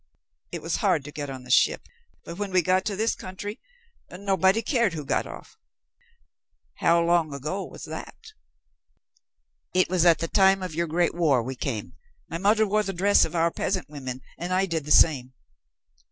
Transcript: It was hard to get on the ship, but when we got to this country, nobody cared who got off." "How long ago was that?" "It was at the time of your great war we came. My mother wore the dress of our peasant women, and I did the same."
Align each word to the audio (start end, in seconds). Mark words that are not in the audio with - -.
It 0.51 0.63
was 0.63 0.77
hard 0.77 1.03
to 1.05 1.11
get 1.11 1.29
on 1.29 1.43
the 1.43 1.51
ship, 1.51 1.87
but 2.23 2.39
when 2.39 2.49
we 2.49 2.63
got 2.63 2.85
to 2.85 2.95
this 2.95 3.13
country, 3.13 3.59
nobody 4.09 4.63
cared 4.63 4.93
who 4.93 5.05
got 5.05 5.27
off." 5.27 5.59
"How 6.77 6.99
long 7.03 7.31
ago 7.31 7.63
was 7.63 7.83
that?" 7.85 8.15
"It 9.75 9.89
was 9.89 10.03
at 10.03 10.17
the 10.17 10.27
time 10.27 10.63
of 10.63 10.73
your 10.73 10.87
great 10.87 11.13
war 11.13 11.43
we 11.43 11.53
came. 11.53 11.93
My 12.27 12.39
mother 12.39 12.65
wore 12.67 12.81
the 12.81 12.93
dress 12.93 13.25
of 13.25 13.35
our 13.35 13.51
peasant 13.51 13.89
women, 13.89 14.21
and 14.39 14.51
I 14.51 14.65
did 14.65 14.85
the 14.85 14.91
same." 14.91 15.33